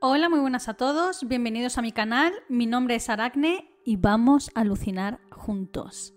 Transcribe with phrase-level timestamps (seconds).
[0.00, 4.48] Hola, muy buenas a todos, bienvenidos a mi canal, mi nombre es Aracne y vamos
[4.54, 6.14] a alucinar juntos.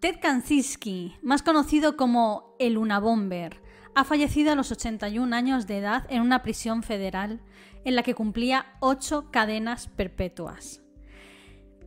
[0.00, 3.62] Ted Kaczynski, más conocido como el Unabomber,
[3.94, 7.40] ha fallecido a los 81 años de edad en una prisión federal
[7.84, 10.82] en la que cumplía 8 cadenas perpetuas.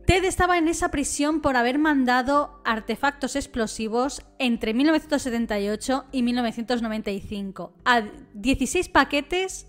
[0.06, 8.00] Ted estaba en esa prisión por haber mandado artefactos explosivos entre 1978 y 1995 a
[8.32, 9.66] 16 paquetes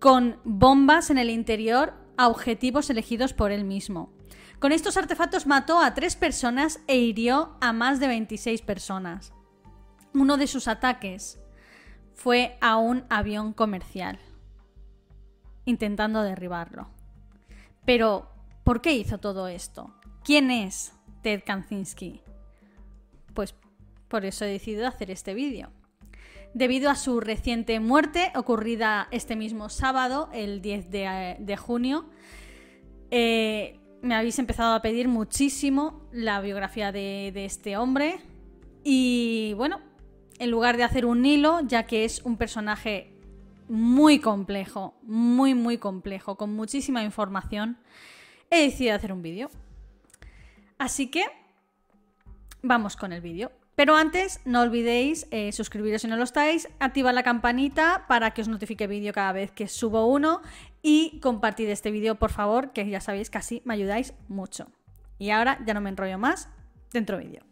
[0.00, 4.10] con bombas en el interior a objetivos elegidos por él mismo.
[4.58, 9.32] Con estos artefactos mató a tres personas e hirió a más de 26 personas.
[10.14, 11.38] Uno de sus ataques
[12.14, 14.18] fue a un avión comercial,
[15.66, 16.88] intentando derribarlo.
[17.84, 18.30] Pero,
[18.64, 19.94] ¿por qué hizo todo esto?
[20.24, 20.92] ¿Quién es
[21.22, 22.22] Ted Kaczynski?
[23.34, 23.54] Pues
[24.08, 25.70] por eso he decidido hacer este vídeo.
[26.52, 32.06] Debido a su reciente muerte, ocurrida este mismo sábado, el 10 de, junio,
[33.10, 38.20] eh, me habéis empezado a pedir muchísimo la biografía de, de este hombre.
[38.82, 39.80] Y bueno,
[40.40, 43.12] en lugar de hacer un hilo, ya que es un personaje
[43.68, 47.78] muy complejo, muy, muy complejo, con muchísima información,
[48.50, 49.48] he decidido hacer un vídeo.
[50.78, 51.24] Así que
[52.62, 53.52] vamos con el vídeo.
[53.80, 58.42] Pero antes, no olvidéis eh, suscribiros si no lo estáis, activar la campanita para que
[58.42, 60.42] os notifique vídeo cada vez que subo uno
[60.82, 64.66] y compartid este vídeo, por favor, que ya sabéis que así me ayudáis mucho.
[65.18, 66.50] Y ahora ya no me enrollo más,
[66.92, 67.49] dentro vídeo.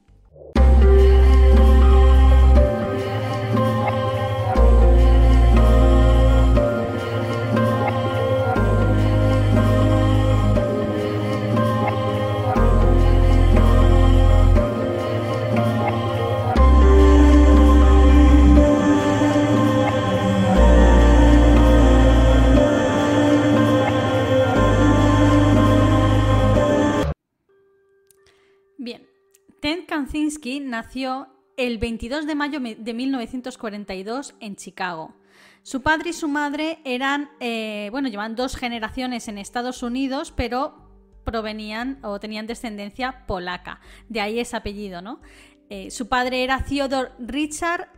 [29.98, 35.14] Ted Kaczynski nació el 22 de mayo de 1942 en Chicago.
[35.62, 40.88] Su padre y su madre eran, eh, bueno, llevan dos generaciones en Estados Unidos, pero
[41.24, 43.80] provenían o tenían descendencia polaca.
[44.08, 45.20] De ahí ese apellido, ¿no?
[45.68, 47.88] Eh, su padre era Theodor Richard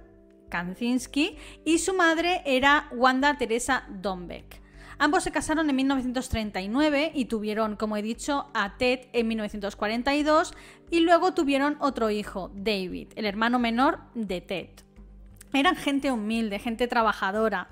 [0.49, 4.59] Kaczynski y su madre era Wanda Teresa Dombeck.
[5.03, 10.53] Ambos se casaron en 1939 y tuvieron, como he dicho, a Ted en 1942
[10.91, 14.69] y luego tuvieron otro hijo, David, el hermano menor de Ted.
[15.55, 17.71] Eran gente humilde, gente trabajadora,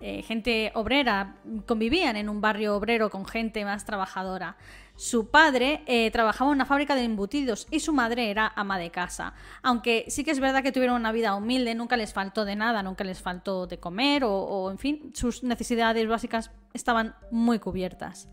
[0.00, 1.36] eh, gente obrera,
[1.66, 4.56] convivían en un barrio obrero con gente más trabajadora.
[4.96, 8.90] Su padre eh, trabajaba en una fábrica de embutidos y su madre era ama de
[8.90, 9.34] casa.
[9.62, 12.82] Aunque sí que es verdad que tuvieron una vida humilde, nunca les faltó de nada,
[12.82, 18.28] nunca les faltó de comer o, en fin, sus necesidades básicas estaban muy cubiertas.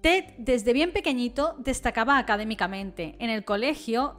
[0.00, 3.16] Ted, desde bien pequeñito, destacaba académicamente.
[3.18, 4.16] En el colegio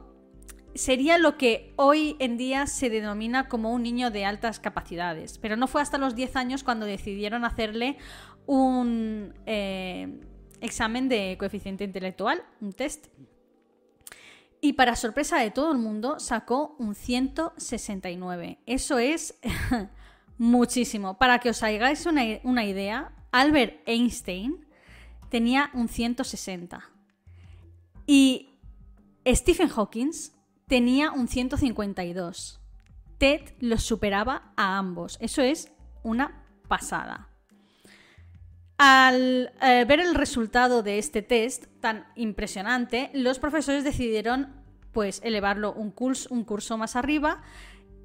[0.74, 5.38] sería lo que hoy en día se denomina como un niño de altas capacidades.
[5.38, 7.98] Pero no fue hasta los 10 años cuando decidieron hacerle
[8.46, 9.34] un...
[9.46, 10.20] Eh,
[10.64, 13.06] examen de coeficiente intelectual, un test.
[14.60, 18.58] Y para sorpresa de todo el mundo, sacó un 169.
[18.64, 19.38] Eso es
[20.38, 21.18] muchísimo.
[21.18, 24.64] Para que os hagáis una, una idea, Albert Einstein
[25.28, 26.88] tenía un 160.
[28.06, 28.60] Y
[29.26, 30.12] Stephen Hawking
[30.68, 32.60] tenía un 152.
[33.18, 35.18] Ted los superaba a ambos.
[35.20, 35.72] Eso es
[36.04, 37.28] una pasada.
[38.78, 44.62] Al eh, ver el resultado de este test tan impresionante, los profesores decidieron
[44.92, 47.42] pues elevarlo un curso, un curso más arriba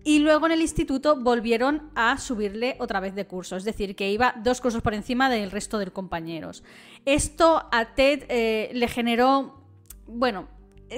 [0.03, 4.11] y luego en el instituto volvieron a subirle otra vez de curso, es decir, que
[4.11, 6.63] iba dos cursos por encima del resto de compañeros.
[7.05, 9.61] Esto a Ted eh, le generó,
[10.07, 10.47] bueno,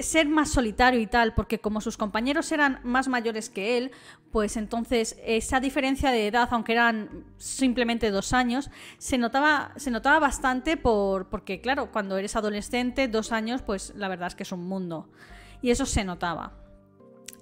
[0.00, 3.90] ser más solitario y tal, porque como sus compañeros eran más mayores que él,
[4.30, 10.18] pues entonces esa diferencia de edad, aunque eran simplemente dos años, se notaba, se notaba
[10.18, 14.52] bastante por, porque, claro, cuando eres adolescente, dos años, pues la verdad es que es
[14.52, 15.10] un mundo.
[15.60, 16.52] Y eso se notaba.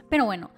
[0.08, 0.50] Pero bueno,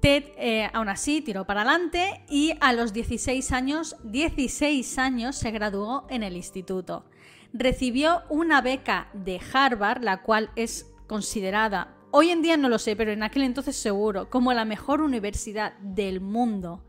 [0.00, 5.50] Ted eh, aún así tiró para adelante y a los 16 años, 16 años se
[5.50, 7.04] graduó en el instituto.
[7.52, 12.96] Recibió una beca de Harvard, la cual es considerada, hoy en día no lo sé,
[12.96, 16.82] pero en aquel entonces seguro, como la mejor universidad del mundo.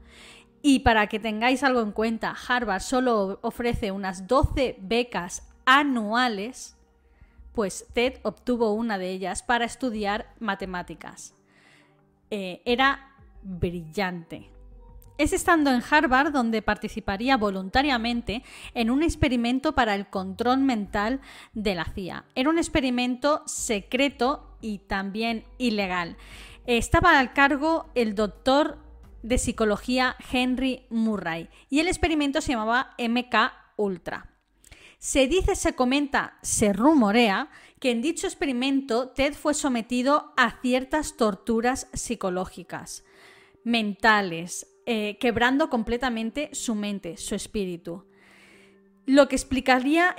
[0.62, 6.78] Y para que tengáis algo en cuenta, Harvard solo ofrece unas 12 becas anuales,
[7.54, 11.37] pues Ted obtuvo una de ellas para estudiar matemáticas.
[12.30, 14.50] Eh, era brillante.
[15.18, 18.44] Es estando en Harvard donde participaría voluntariamente
[18.76, 21.22] en un experimento para el control mental
[21.54, 22.26] de la CIA.
[22.36, 26.18] Era un experimento secreto y también ilegal.
[26.68, 28.78] Estaba al cargo el doctor
[29.24, 33.36] de psicología Henry Murray y el experimento se llamaba MK
[33.78, 34.30] Ultra.
[35.00, 41.16] Se dice, se comenta, se rumorea que en dicho experimento Ted fue sometido a ciertas
[41.16, 43.04] torturas psicológicas,
[43.64, 48.06] mentales, eh, quebrando completamente su mente, su espíritu.
[49.06, 50.16] Lo que explicaría,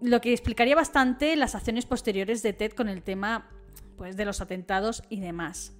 [0.00, 3.50] lo que explicaría bastante las acciones posteriores de Ted con el tema
[3.96, 5.76] pues, de los atentados y demás.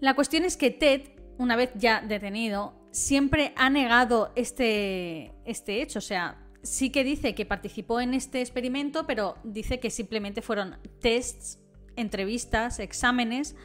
[0.00, 5.98] La cuestión es que Ted, una vez ya detenido, siempre ha negado este, este hecho.
[5.98, 10.76] O sea, sí que dice que participó en este experimento, pero dice que simplemente fueron
[11.00, 11.58] tests,
[11.96, 13.56] entrevistas, exámenes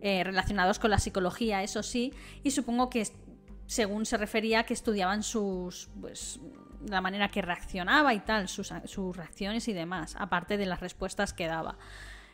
[0.00, 2.12] eh, relacionados con la psicología, eso sí,
[2.42, 3.06] y supongo que
[3.66, 6.40] según se refería que estudiaban sus pues
[6.88, 11.32] la manera que reaccionaba y tal, sus, sus reacciones y demás, aparte de las respuestas
[11.32, 11.78] que daba.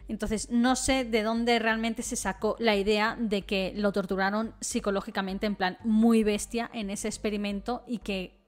[0.08, 5.46] Entonces, no sé de dónde realmente se sacó la idea de que lo torturaron psicológicamente
[5.46, 8.39] en plan muy bestia en ese experimento y que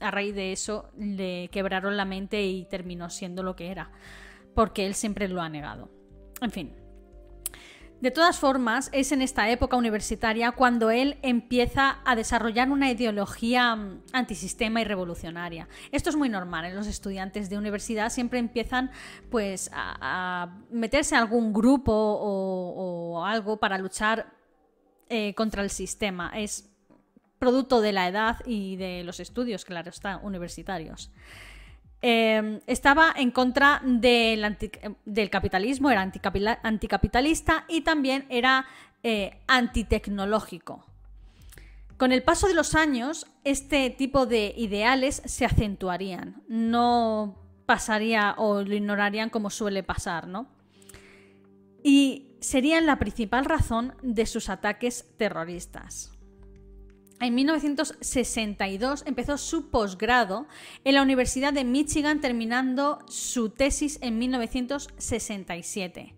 [0.00, 3.90] a raíz de eso le quebraron la mente y terminó siendo lo que era,
[4.54, 5.90] porque él siempre lo ha negado.
[6.40, 6.72] En fin,
[8.00, 13.74] de todas formas, es en esta época universitaria cuando él empieza a desarrollar una ideología
[13.74, 15.66] mm, antisistema y revolucionaria.
[15.92, 18.90] Esto es muy normal en los estudiantes de universidad, siempre empiezan
[19.30, 24.30] pues a, meterse en algún grupo o, algo para luchar
[25.08, 26.32] eh, contra el sistema.
[26.36, 26.75] Es
[27.46, 31.12] producto de la edad y de los estudios, claro está, universitarios.
[32.02, 36.10] Em, estaba en contra del, capitalismo, era
[36.64, 38.66] anticapitalista y también era
[39.04, 40.84] eh, antitecnológico.
[41.96, 48.62] Con el paso de los años, este tipo de ideales se acentuarían, no pasaría o
[48.62, 50.48] lo ignorarían como suele pasar, ¿no?
[51.84, 56.15] Y serían la principal razón de sus ataques terroristas.
[57.18, 60.46] En 1962 empezó su posgrado
[60.84, 66.14] en la Universidad de Michigan terminando su tesis en 1967.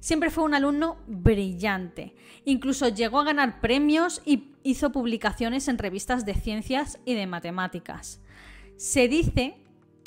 [0.00, 2.14] Siempre fue un alumno brillante.
[2.46, 8.20] Incluso llegó a ganar premios y hizo publicaciones en revistas de ciencias y de matemáticas.
[8.76, 9.56] Se dice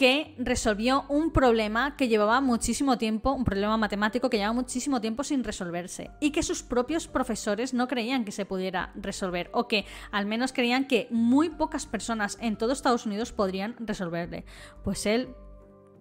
[0.01, 5.23] que resolvió un problema que llevaba muchísimo tiempo, un problema matemático que llevaba muchísimo tiempo
[5.23, 9.85] sin resolverse y que sus propios profesores no creían que se pudiera resolver o que
[10.09, 14.43] al menos creían que muy pocas personas en todo Estados Unidos podrían resolverle.
[14.83, 15.35] Pues él,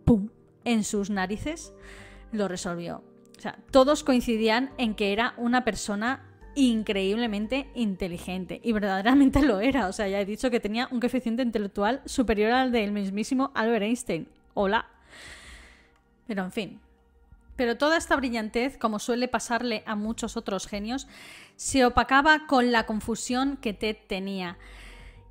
[0.06, 0.31] ¡pum!,
[0.64, 1.75] en sus narices
[2.32, 3.05] lo resolvió.
[3.37, 8.61] O sea, todos coincidían en que era una persona increíblemente inteligente.
[8.62, 9.88] Y verdaderamente lo era.
[9.88, 13.85] O sea, ya he dicho que tenía un coeficiente intelectual superior al del mismísimo Albert
[13.85, 14.29] Einstein.
[14.55, 14.87] Hola.
[16.26, 16.81] Pero en fin.
[17.56, 21.06] Pero toda esta brillantez, como suele pasarle a muchos otros genios,
[21.56, 24.56] se opacaba con la confusión que Ted tenía.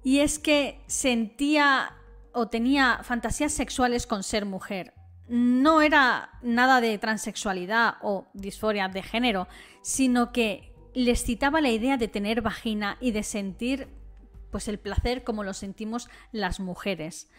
[0.03, 1.93] Y es que sentía
[2.31, 4.93] o tenía fantasías sexuales con ser mujer.
[5.27, 9.47] No era nada de transexualidad o disforia de género,
[9.81, 13.87] sino que les citaba la idea de tener vagina y de sentir
[14.51, 17.29] pues el placer como lo sentimos las mujeres.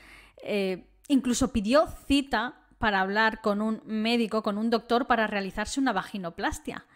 [0.43, 5.93] Eh, incluso pidió cita para hablar con un médico, con un doctor, para realizarse una
[5.93, 6.87] vaginoplastia.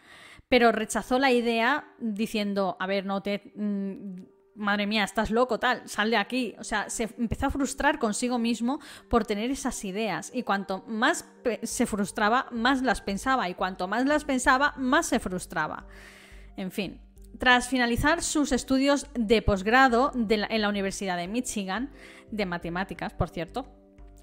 [0.49, 3.53] Pero rechazó la idea diciendo, a ver, no te...
[3.57, 4.23] Mm,
[4.55, 6.55] madre mía, estás loco, tal, sal de aquí.
[6.59, 8.81] O sea, se empezó a frustrar consigo mismo
[9.11, 10.31] por tener esas ideas.
[10.33, 11.29] Y cuanto más
[11.63, 13.51] se frustraba, más las pensaba.
[13.51, 15.87] Y cuanto más las pensaba, más se frustraba.
[16.57, 17.01] En fin,
[17.39, 21.91] tras finalizar sus estudios de posgrado en la Universidad de Michigan,
[22.31, 23.67] de matemáticas, por cierto,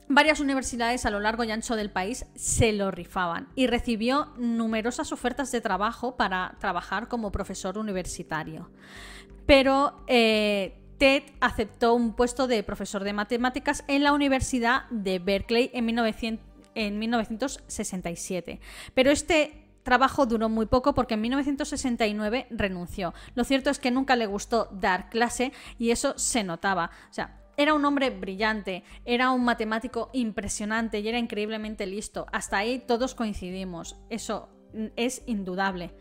[0.07, 5.11] varias universidades a lo largo y ancho del país se lo rifaban y recibió numerosas
[5.11, 8.71] ofertas de trabajo para trabajar como profesor universitario.
[9.45, 15.71] Pero eh, Ted aceptó un puesto de profesor de matemáticas en la Universidad de Berkeley
[15.73, 15.89] en,
[16.75, 18.59] en 1967.
[18.93, 23.13] Pero este trabajo duró muy poco porque en 1969 renunció.
[23.35, 26.91] Lo cierto es que nunca le gustó dar clase y eso se notaba.
[27.09, 32.25] O sea, era un hombre brillante, era un matemático impresionante y era increíblemente listo.
[32.31, 33.97] Hasta ahí todos coincidimos.
[34.09, 34.49] Eso
[34.95, 35.93] es indudable.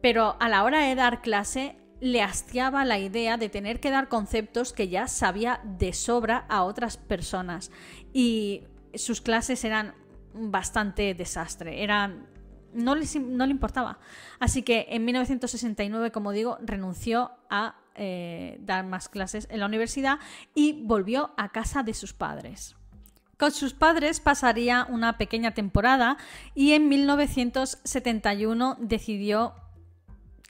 [0.00, 4.08] Pero a la hora de dar clase le hastiaba la idea de tener que dar
[4.08, 7.70] conceptos que ya sabía de sobra a otras personas.
[8.12, 9.94] Y sus clases eran
[10.34, 11.84] bastante desastre.
[11.84, 12.26] Eran
[12.74, 13.98] no le, no le importaba.
[14.38, 20.18] Así que en 1969, como digo, renunció a eh, dar más clases en la universidad
[20.54, 22.74] y volvió a casa de sus padres.
[23.36, 26.16] Con sus padres pasaría una pequeña temporada
[26.54, 29.54] y en 1971 decidió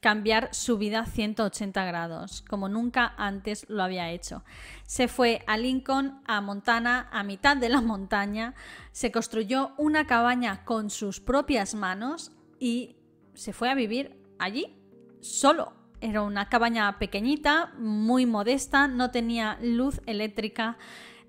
[0.02, 4.42] cambiar su vida 180 grados, como nunca antes lo había hecho.
[4.84, 8.54] Se fue a Lincoln, a Montana, a mitad de la montaña,
[8.90, 12.96] se construyó una cabaña con sus propias manos y
[13.34, 14.76] se fue a vivir allí
[15.20, 15.72] solo.
[16.00, 20.78] Era una cabaña pequeñita, muy modesta, no tenía luz eléctrica,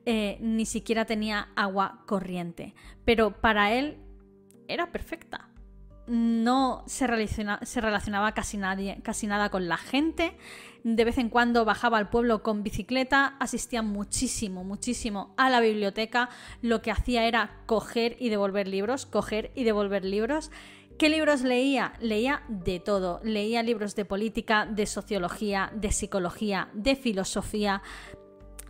[0.07, 2.73] eh, ni siquiera tenía agua corriente.
[3.05, 3.99] Pero para él
[4.67, 5.52] era perfecta
[6.07, 8.59] no se, relacionaba casi,
[9.03, 10.35] casi nada con la gente.
[10.83, 16.29] De vez en cuando bajaba al pueblo con bicicleta, asistía muchísimo, muchísimo a la biblioteca.
[16.61, 20.51] Lo que hacía era coger y devolver libros, coger y devolver libros.
[20.97, 21.93] ¿Qué libros leía?
[22.01, 23.21] Leía de todo.
[23.23, 27.81] Leía libros de política, de sociología, de psicología, de filosofía,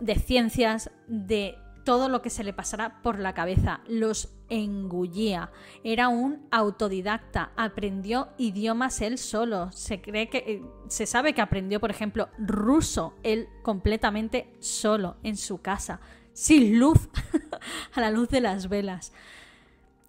[0.00, 5.50] de ciencias, de todo lo que se le pasara por la cabeza, los engullía.
[5.84, 9.70] Era un autodidacta, aprendió idiomas él solo.
[9.72, 15.36] Se cree que eh, se sabe que aprendió, por ejemplo, ruso él completamente solo en
[15.36, 16.00] su casa,
[16.32, 17.08] sin luz,
[17.94, 19.12] a la luz de las velas.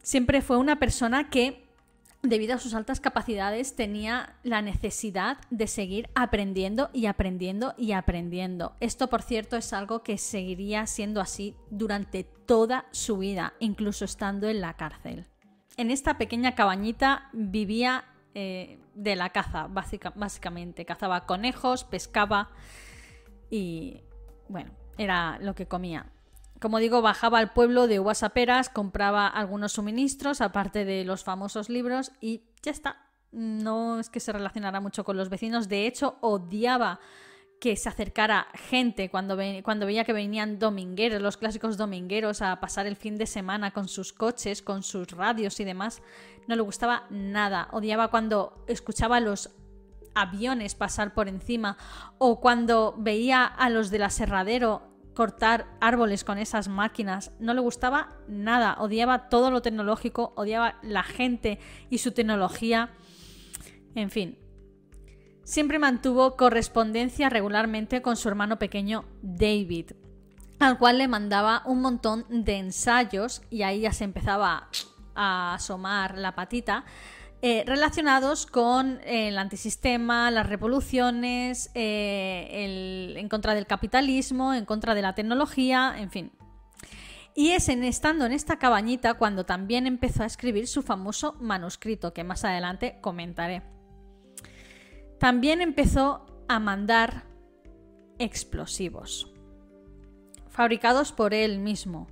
[0.01, 1.64] Siempre fue una persona que
[2.27, 8.75] debido a sus altas capacidades, tenía la necesidad de seguir aprendiendo y aprendiendo y aprendiendo.
[8.79, 14.47] Esto, por cierto, es algo que seguiría siendo así durante toda su vida, incluso estando
[14.49, 15.25] en la cárcel.
[15.77, 20.85] En esta pequeña cabañita vivía eh, de la caza, básicamente.
[20.85, 22.49] Cazaba conejos, pescaba
[23.49, 24.01] y,
[24.47, 26.11] bueno, era lo que comía.
[26.65, 28.25] Como digo, bajaba al pueblo de uvas
[28.73, 33.11] compraba algunos suministros, aparte de los famosos libros, y ya está.
[33.31, 35.69] No es que se relacionara mucho con los vecinos.
[35.69, 36.99] De hecho, odiaba
[37.61, 42.87] que se acercara gente cuando, cuando veía que venían domingueros, los clásicos domingueros, a pasar
[42.87, 46.01] el fin de semana con sus coches, con sus radios y demás.
[46.47, 47.67] No le gustaba nada.
[47.73, 49.51] Odiaba cuando escuchaba los
[50.15, 51.77] aviones pasar por encima
[52.17, 57.31] o cuando veía a los del aserradero cortar árboles con esas máquinas.
[57.39, 62.91] No le gustaba nada, odiaba todo lo tecnológico, odiaba la gente y su tecnología.
[63.95, 64.37] En fin,
[65.43, 69.93] siempre mantuvo correspondencia regularmente con su hermano pequeño David,
[70.59, 74.69] al cual le mandaba un montón de ensayos y ahí ya se empezaba
[75.15, 76.83] a asomar la patita
[77.47, 85.03] eh, relacionados con el antisistema, las revoluciones, eh, en contra del capitalismo, en contra de
[85.03, 86.31] la tecnología, en fin.
[87.35, 92.15] Y es en estando en esta cabañita cuando también empezó a escribir su famoso manuscrito,
[92.15, 93.61] que más adelante comentaré.
[95.19, 97.27] También empezó a mandar
[98.17, 99.31] explosivos,
[100.49, 102.07] fabricados por él mismo,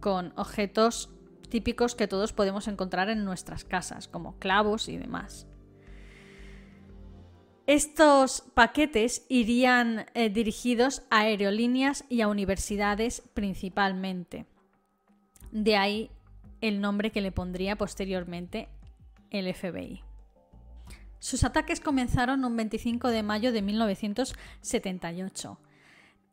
[0.00, 1.15] con objetos
[1.48, 5.46] típicos que todos podemos encontrar en nuestras casas, como clavos y demás.
[7.66, 14.46] Estos paquetes irían eh, dirigidos a aerolíneas y a universidades principalmente.
[15.50, 16.10] De ahí
[16.60, 18.68] el nombre que le pondría posteriormente
[19.30, 20.04] el FBI.
[21.18, 25.58] Sus ataques comenzaron un 25 de mayo de 1978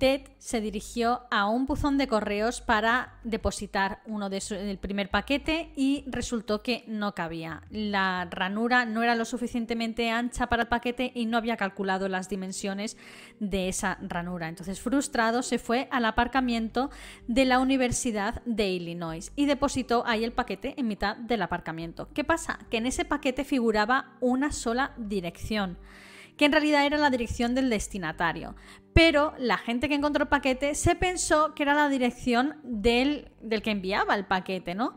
[0.04, 5.72] Ted se dirigió a un buzón de correos para depositar uno de del primer paquete
[5.78, 7.64] y resultó que no cabía.
[7.70, 12.28] La ranura no era lo suficientemente ancha para el paquete y no había calculado las
[12.28, 12.98] dimensiones
[13.40, 14.50] de esa ranura.
[14.50, 16.90] Entonces, frustrado, se fue al aparcamiento
[17.30, 22.10] de la Universidad de Illinois y depositó ahí el paquete en mitad del aparcamiento.
[22.14, 22.60] ¿Qué pasa?
[22.70, 25.78] Que en ese paquete figuraba una sola dirección
[26.38, 28.56] que en realidad era la dirección del destinatario.
[28.94, 33.32] Pero la gente que encontró el paquete se pensó que era la dirección del,
[33.64, 34.96] que enviaba el paquete, ¿no?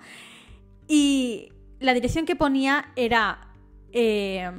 [0.89, 1.51] Y
[1.81, 3.55] la dirección que ponía era
[3.93, 4.51] eh,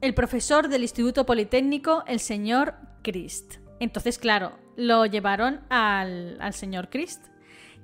[0.00, 3.56] el profesor del Instituto Politécnico, el señor Christ.
[3.80, 7.26] Entonces, claro, lo llevaron al, al señor Christ.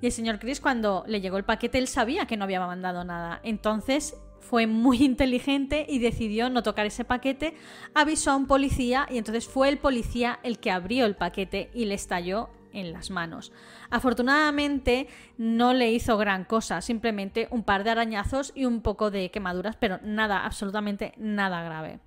[0.01, 3.03] Y el señor Chris, cuando le llegó el paquete, él sabía que no había mandado
[3.03, 3.39] nada.
[3.43, 7.53] Entonces fue muy inteligente y decidió no tocar ese paquete,
[7.93, 11.85] avisó a un policía y entonces fue el policía el que abrió el paquete y
[11.85, 13.51] le estalló en las manos.
[13.89, 15.07] Afortunadamente
[15.37, 19.75] no le hizo gran cosa, simplemente un par de arañazos y un poco de quemaduras,
[19.75, 21.99] pero nada, absolutamente nada grave.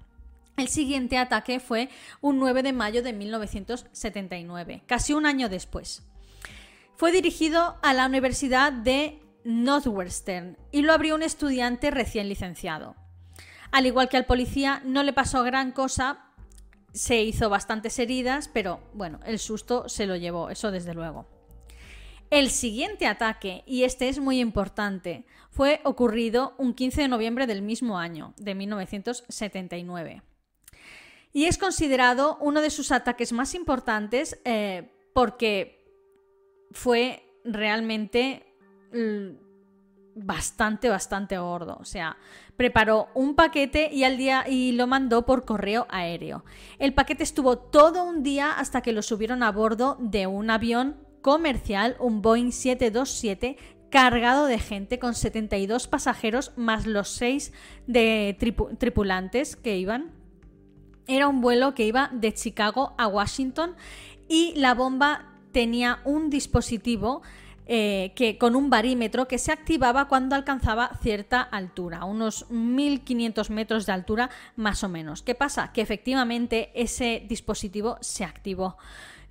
[0.56, 1.88] El siguiente ataque fue
[2.20, 6.02] un 9 de mayo de 1979, casi un año después.
[6.96, 12.96] Fue dirigido a la Universidad de Northwestern y lo abrió un estudiante recién licenciado.
[13.70, 16.24] Al igual que al policía, no le pasó gran cosa
[16.94, 21.26] se hizo bastantes heridas, pero bueno, el susto se lo llevó, eso desde luego.
[22.30, 27.62] El siguiente ataque, y este es muy importante, fue ocurrido un 15 de noviembre del
[27.62, 30.22] mismo año, de 1979.
[31.32, 35.84] Y es considerado uno de sus ataques más importantes eh, porque
[36.70, 38.53] fue realmente
[40.14, 41.76] bastante, bastante gordo.
[41.80, 42.16] O sea,
[42.56, 46.44] preparó un paquete y al día y lo mandó por correo aéreo.
[46.78, 50.96] El paquete estuvo todo un día hasta que lo subieron a bordo de un avión
[51.22, 53.56] comercial, un Boeing 727
[53.90, 57.52] cargado de gente con 72 pasajeros más los 6
[57.86, 58.36] de
[58.78, 60.10] tripulantes que iban.
[61.06, 63.76] Era un vuelo que iba de Chicago a Washington
[64.28, 67.22] y la bomba tenía un dispositivo
[67.66, 73.86] eh, que, con un barímetro que se activaba cuando alcanzaba cierta altura, unos 1500 metros
[73.86, 75.22] de altura más o menos.
[75.22, 75.72] ¿Qué pasa?
[75.72, 78.76] Que efectivamente ese dispositivo se activó.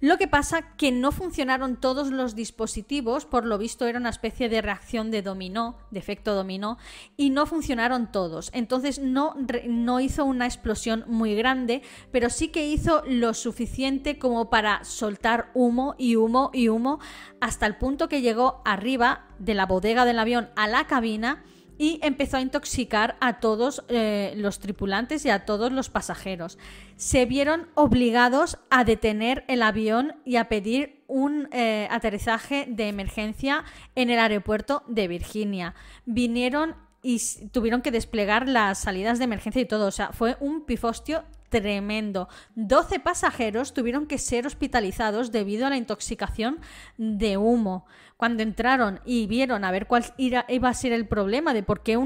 [0.03, 4.50] Lo que pasa que no funcionaron todos los dispositivos, por lo visto era una especie
[4.50, 6.77] de reacción de dominó, de efecto dominó,
[7.15, 8.50] y no funcionaron todos.
[8.51, 9.33] Entonces no,
[9.65, 15.51] no hizo una explosión muy grande, pero sí que hizo lo suficiente como para soltar
[15.53, 17.00] humo y humo y humo
[17.39, 21.45] hasta el punto que llegó arriba de la bodega del avión a la cabina
[21.77, 26.58] y empezó a intoxicar a todos eh, los tripulantes y a todos los pasajeros.
[26.96, 33.63] Se vieron obligados a detener el avión y a pedir un eh, aterrizaje de emergencia
[33.96, 35.75] en el aeropuerto de Virginia.
[36.06, 39.88] Vinieron y tuvieron que desplegar las salidas de emergencia y todo.
[39.88, 42.30] O sea, fue un pifostio tremendo.
[42.56, 46.60] 12 pasajeros tuvieron que ser hospitalizados debido a la intoxicación
[46.98, 47.86] de humo.
[48.24, 52.00] Cuando entraron y vieron a ver cuál iba a ser el problema de por qué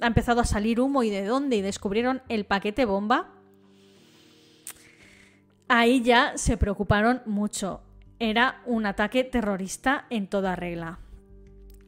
[0.00, 3.32] ha empezado a salir humo y de dónde y descubrieron el paquete bomba,
[5.66, 7.80] ahí ya se preocuparon mucho.
[8.20, 11.00] Era un ataque terrorista en toda regla.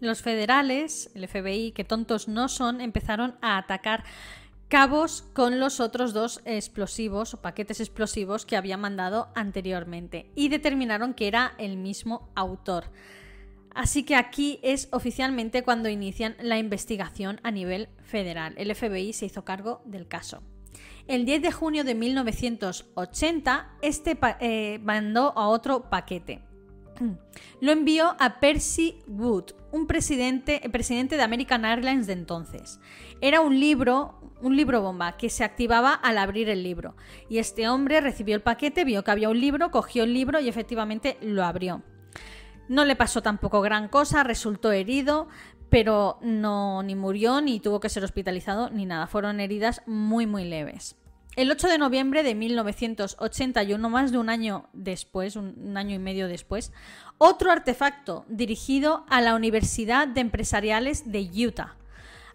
[0.01, 4.03] Los federales, el FBI, que tontos no son, empezaron a atacar
[4.67, 11.15] cabos con los otros dos explosivos o paquetes explosivos que había mandado anteriormente y determinaron
[11.15, 12.87] que era el mismo autor.
[13.77, 18.55] Así que aquí es oficialmente cuando inician la investigación a nivel federal.
[18.57, 20.43] El FBI se hizo cargo del caso.
[21.07, 26.41] El 10 de junio de 1980, este eh, mandó a otro paquete.
[27.61, 32.81] Lo envió a Percy Wood, un presidente, presidente de American Airlines de entonces.
[33.21, 36.97] Era un libro, un libro bomba, que se activaba al abrir el libro.
[37.29, 40.49] Y este hombre recibió el paquete, vio que había un libro, cogió el libro y
[40.49, 41.83] efectivamente lo abrió.
[42.69, 45.29] No le pasó tampoco gran cosa, resultó herido,
[45.71, 49.07] pero no ni murió, ni tuvo que ser hospitalizado, ni nada.
[49.07, 50.97] Fueron heridas muy, muy leves.
[51.37, 56.29] El 8 de noviembre de 1981, más de un año después, un año y medio
[56.29, 56.73] después,
[57.19, 61.77] otro artefacto dirigido a la Universidad de Empresariales de Utah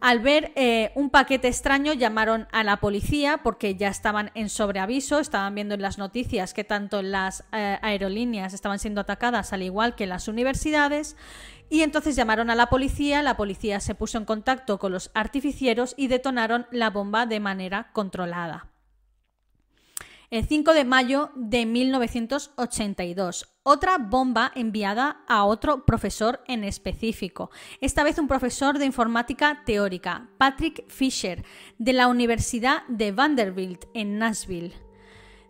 [0.01, 5.19] al ver eh, un paquete extraño llamaron a la policía porque ya estaban en sobreaviso,
[5.19, 9.95] estaban viendo en las noticias que tanto las eh, aerolíneas estaban siendo atacadas al igual
[9.95, 11.15] que las universidades
[11.69, 15.93] y entonces llamaron a la policía, la policía se puso en contacto con los artificieros
[15.95, 18.71] y detonaron la bomba de manera controlada
[20.31, 23.50] el 5 de mayo de 1982.
[23.63, 30.29] Otra bomba enviada a otro profesor en específico, esta vez un profesor de informática teórica,
[30.39, 31.45] Patrick Fisher,
[31.77, 34.73] de la Universidad de Vanderbilt en Nashville.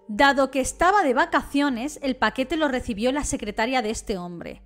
[0.10, 4.62] Dado que estaba de vacaciones, el paquete lo recibió la secretaria de este hombre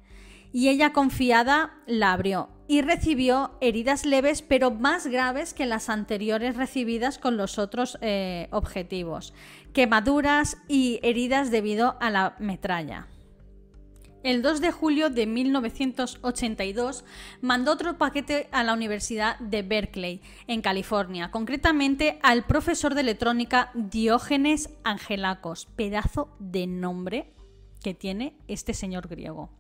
[0.52, 6.56] y ella confiada la abrió y recibió heridas leves pero más graves que las anteriores
[6.56, 9.36] recibidas con los otros eh, objetivos,
[9.72, 13.08] quemaduras y heridas debido a la metralla.
[14.26, 17.06] El 2 de julio de 1982
[17.42, 23.70] mandó otro paquete a la Universidad de Berkeley, en California, concretamente al profesor de electrónica
[23.76, 27.36] Diógenes Angelakos, pedazo de nombre
[27.84, 29.52] que tiene este señor griego.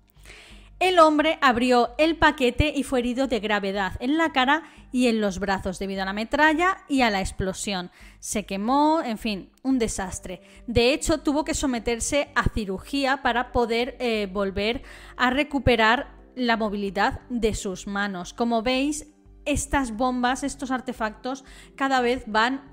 [0.79, 5.21] El hombre abrió el paquete y fue herido de gravedad en la cara y en
[5.21, 7.91] los brazos debido a la metralla y a la explosión.
[8.19, 10.41] Se quemó, en fin, un desastre.
[10.67, 14.83] De hecho, tuvo que someterse a cirugía para poder eh, volver
[15.15, 18.33] a recuperar la movilidad de sus manos.
[18.33, 19.07] Como veis,
[19.45, 22.69] estas bombas, estos artefactos, cada vez van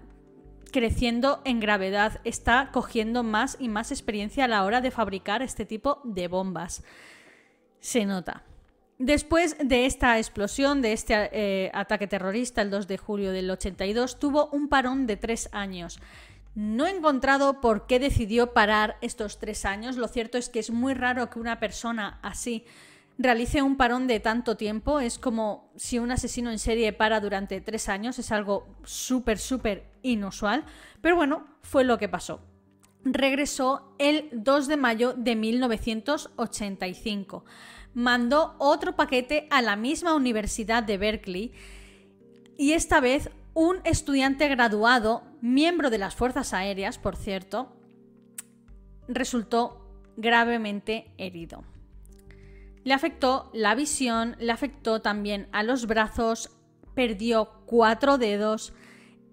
[0.73, 2.21] creciendo en gravedad.
[2.25, 6.83] Está cogiendo más y más experiencia a la hora de fabricar este tipo de bombas
[7.83, 8.45] se nota.
[8.99, 14.21] Después de esta explosión, de este eh, ataque terrorista el 2 de julio del 82,
[14.21, 15.99] tuvo un parón de tres años.
[16.55, 19.97] No he encontrado por qué decidió parar estos tres años.
[19.97, 22.65] Lo cierto es que es muy raro que una persona así
[23.19, 25.01] realice un parón de tanto tiempo.
[25.01, 28.21] Es como si un asesino en serie para durante tres años.
[28.21, 30.65] Es algo súper, súper inusual.
[31.01, 32.41] Pero bueno, fue lo que pasó.
[33.05, 37.45] Regresó el 2 de mayo de 1985.
[37.95, 41.53] Mandó otro paquete a la misma Universidad de Berkeley
[42.57, 47.73] y esta vez un estudiante graduado, miembro de las Fuerzas Aéreas, por cierto,
[49.09, 49.85] resultó
[50.17, 51.65] gravemente herido.
[52.85, 56.51] Le afectó la visión, le afectó también a los brazos,
[56.95, 58.73] perdió cuatro dedos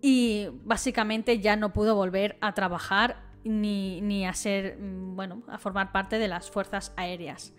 [0.02, 5.92] y básicamente ya no pudo volver a trabajar ni, a ser, mm, bueno, a formar
[5.92, 7.54] parte de las fuerzas aéreas.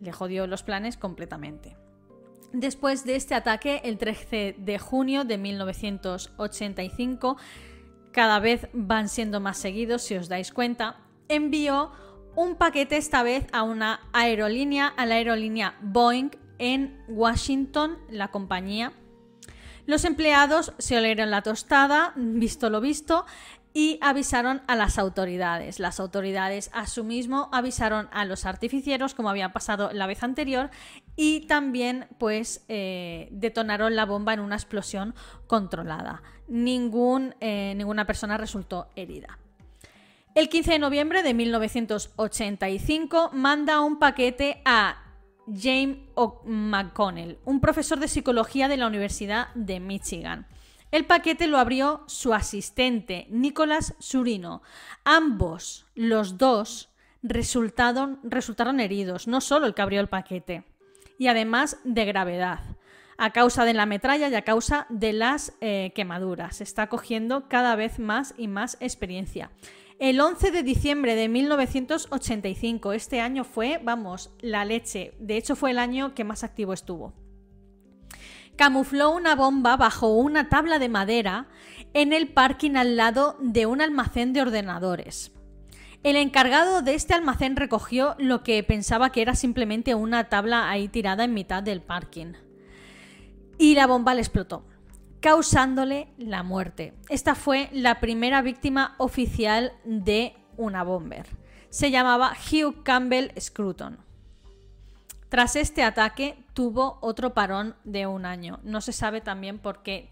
[0.00, 1.76] Le jodió los planes completamente.
[2.52, 7.36] Después de este ataque, el 13 de junio de 1985,
[8.12, 11.90] cada vez van siendo más seguidos, si os dais cuenta, envió
[12.36, 18.92] un paquete esta vez a una aerolínea, a la aerolínea Boeing en Washington, la compañía.
[19.86, 23.26] Los empleados se olieron la tostada, visto lo visto,
[23.76, 25.80] y avisaron a las autoridades.
[25.80, 30.70] Las autoridades a mismo avisaron a los artificieros, como había pasado la vez anterior,
[31.16, 35.16] y también pues eh, detonaron la bomba en una explosión
[35.48, 36.22] controlada.
[36.46, 39.40] Ningún, eh, ninguna persona resultó herida.
[40.36, 45.02] El 15 de noviembre de 1985 manda un paquete a
[45.52, 45.98] James
[46.44, 50.46] McConnell, un profesor de psicología de la Universidad de Michigan.
[50.94, 54.62] El paquete lo abrió su asistente, Nicolás Surino.
[55.02, 60.62] Ambos, los dos, resultaron, heridos, no solo el que abrió el paquete,
[61.18, 62.60] y además de gravedad
[63.18, 66.60] a causa de la metralla y a causa de las eh, quemaduras.
[66.60, 69.50] Está cogiendo cada vez más y más experiencia
[69.98, 72.92] el 11 de diciembre de 1985.
[72.92, 75.14] Este año fue, vamos, la leche.
[75.18, 77.23] De hecho, fue el año que más activo estuvo.
[78.56, 81.48] Camufló una bomba bajo una tabla de madera
[81.92, 85.32] en el parking al lado de un almacén de ordenadores.
[86.02, 90.88] El encargado de este almacén recogió lo que pensaba que era simplemente una tabla ahí
[90.88, 92.34] tirada en mitad del parking.
[93.58, 94.66] Y la bomba le explotó
[95.24, 96.92] causándole la muerte.
[97.08, 101.26] Esta fue la primera víctima oficial de una bomber.
[101.70, 103.96] Se llamaba Hugh Campbell Scruton.
[105.28, 108.60] Tras este ataque tuvo otro parón de un año.
[108.62, 110.10] No se sabe también por qué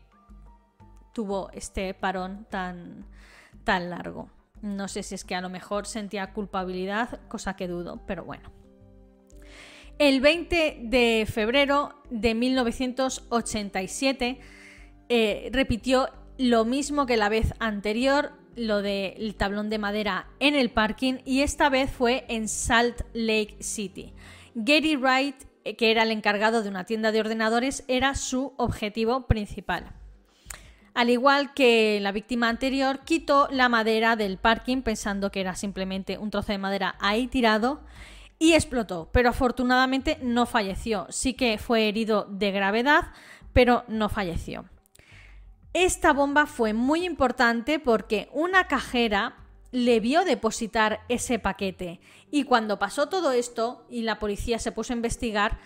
[1.13, 3.07] tuvo este parón tan,
[3.65, 4.31] tan largo.
[4.63, 8.51] No sé si es que a lo mejor sentía culpabilidad, cosa que dudo, pero bueno.
[9.99, 14.41] El 20 de febrero de 1987
[15.09, 20.71] eh, repitió lo mismo que la vez anterior, lo del tablón de madera en el
[20.71, 24.15] parking, y esta vez fue en Salt Lake City.
[24.55, 29.27] Gary Wright, eh, que era el encargado de una tienda de ordenadores, era su objetivo
[29.27, 29.93] principal.
[30.95, 36.19] Al igual que la víctima anterior, quitó la madera del parking pensando que era simplemente
[36.19, 37.81] un trozo de madera ahí tirado
[38.39, 41.07] y explotó, pero afortunadamente no falleció.
[41.09, 43.13] Sí que fue herido de gravedad,
[43.55, 44.67] pero no falleció.
[45.73, 49.37] Esta bomba fue muy importante porque una cajera
[49.73, 54.93] le vio depositar ese paquete y cuando pasó todo esto y la policía se puso
[54.93, 55.59] a investigar,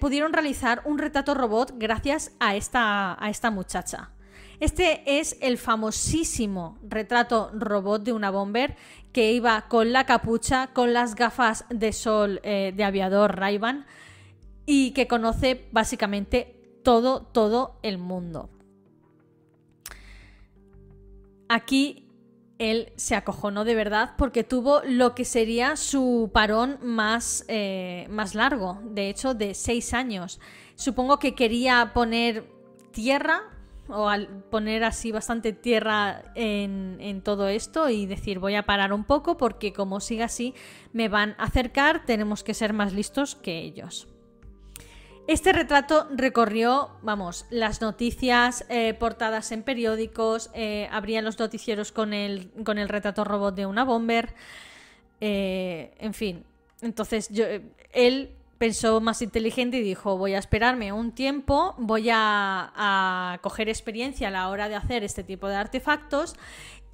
[0.00, 4.10] pudieron realizar un retrato robot gracias a esta, a esta muchacha.
[4.58, 8.76] Este es el famosísimo retrato robot de una bomber
[9.12, 13.60] que iba con la capucha, con las gafas de sol eh, de aviador ray
[14.64, 18.50] y que conoce básicamente todo, todo el mundo.
[21.48, 22.05] Aquí
[22.58, 28.34] él se acojonó de verdad porque tuvo lo que sería su parón más, eh, más
[28.34, 30.40] largo, de hecho de seis años.
[30.74, 32.44] Supongo que quería poner
[32.92, 33.42] tierra
[33.88, 38.92] o al poner así bastante tierra en, en, todo esto y decir voy a parar
[38.92, 40.54] un poco porque como siga así
[40.92, 44.08] me van a acercar, tenemos que ser más listos que ellos.
[45.26, 52.14] Este retrato recorrió, vamos, las noticias eh, portadas en periódicos, eh, abrían los noticieros con
[52.14, 54.34] el, con el retrato robot de una bomber,
[55.20, 56.44] eh, en fin.
[56.80, 57.44] Entonces yo,
[57.92, 63.68] él pensó más inteligente y dijo, voy a esperarme un tiempo, voy a, a coger
[63.68, 66.36] experiencia a la hora de hacer este tipo de artefactos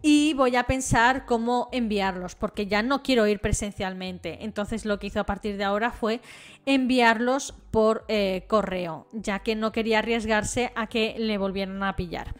[0.02, 4.44] y voy a pensar cómo enviarlos, porque ya no quiero ir presencialmente.
[4.44, 6.20] Entonces lo que hizo a partir de ahora fue
[6.66, 12.34] enviarlos por eh, correo, ya que no quería arriesgarse a que le volvieran a pillar.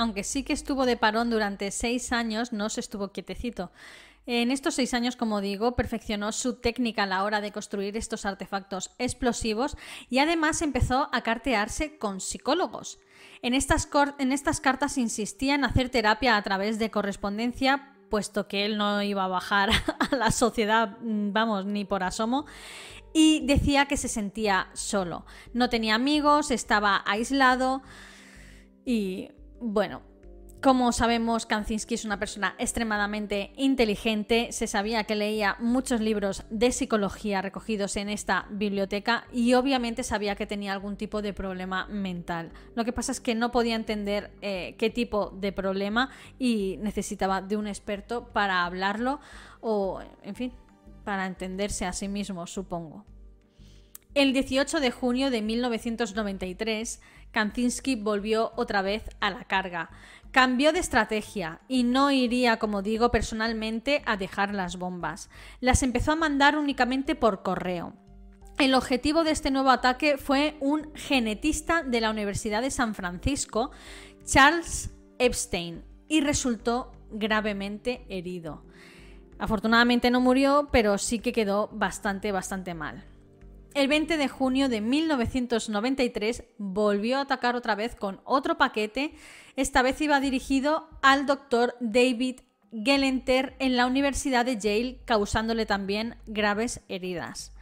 [0.00, 3.70] Aunque sí que estuvo de parón durante seis años, no se estuvo quietecito.
[4.24, 8.24] En estos seis años, como digo, perfeccionó su técnica a la hora de construir estos
[8.24, 9.76] artefactos explosivos
[10.08, 12.98] y además empezó a cartearse con psicólogos.
[13.42, 13.86] En estas,
[14.60, 19.28] cartas insistía en hacer terapia a través de correspondencia, puesto que él no iba a
[19.28, 19.70] bajar
[20.10, 22.46] a la sociedad, mm, vamos, ni por asomo,
[23.12, 25.26] y decía que se sentía solo.
[25.52, 27.82] No tenía amigos, estaba aislado
[28.84, 29.30] y
[29.60, 30.02] bueno,
[30.62, 36.70] como sabemos, Kanzinski es una persona extremadamente inteligente, se sabía que leía muchos libros de
[36.70, 42.52] psicología recogidos en esta biblioteca y obviamente sabía que tenía algún tipo de problema mental.
[42.74, 47.40] Lo que pasa es que no podía entender eh, qué tipo de problema y necesitaba
[47.40, 49.20] de un experto para hablarlo
[49.62, 50.52] o, en fin,
[51.04, 53.06] para entenderse a sí mismo, supongo.
[54.12, 57.00] El 18 de junio de 1993,
[57.32, 59.90] Kanzinski volvió otra vez a la carga
[60.32, 65.28] Cambió de estrategia y no iría, como digo, personalmente a dejar las bombas.
[65.60, 67.94] Las empezó a mandar únicamente por correo.
[68.56, 73.72] El objetivo de este nuevo ataque fue un genetista de la Universidad de San Francisco,
[74.24, 78.62] Charles Epstein, y resultó gravemente herido.
[79.38, 83.09] Afortunadamente no murió, pero sí que quedó bastante, bastante mal.
[83.72, 89.14] El 20 de junio de 1993 volvió a atacar otra vez con otro paquete.
[89.54, 92.40] Esta vez iba dirigido al doctor David
[92.72, 97.52] Gelenter en la Universidad de Yale, causándole también graves heridas.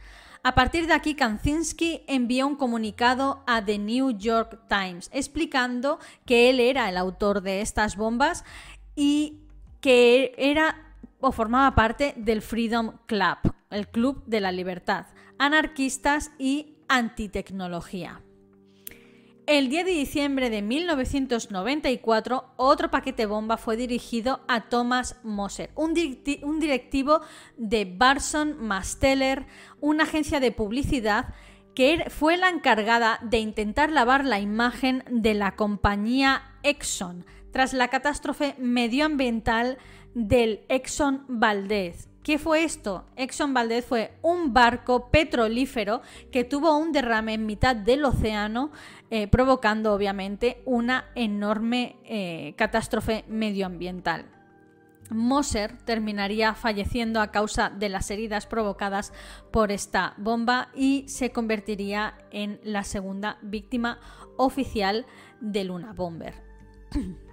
[0.41, 6.49] A partir de aquí, Kanzinski envió un comunicado a The New York Times explicando que
[6.49, 8.45] él era el autor de estas bombas
[8.95, 9.41] y
[9.79, 15.05] que era o formaba parte del Freedom Club, el Club de la Libertad
[15.39, 18.21] anarquistas y antitecnología.
[19.47, 25.95] El 10 de diciembre de 1994, otro paquete bomba fue dirigido a Thomas Moser, un,
[25.95, 27.21] directivo
[27.57, 29.47] de Barson Masteller,
[29.81, 31.33] una agencia de publicidad
[31.73, 37.87] que fue la encargada de intentar lavar la imagen de la compañía Exxon tras la
[37.87, 39.79] catástrofe medioambiental
[40.13, 43.05] del Exxon Valdez, ¿Qué fue esto?
[43.15, 48.69] Exxon Valdez fue un barco petrolífero que tuvo un derrame en mitad del océano,
[49.09, 54.27] eh, provocando obviamente una enorme eh, catástrofe medioambiental.
[55.09, 59.11] Moser terminaría falleciendo a causa de las heridas provocadas
[59.49, 63.97] por esta bomba y se convertiría en la segunda víctima
[64.37, 65.07] oficial
[65.41, 66.35] de Luna Bomber.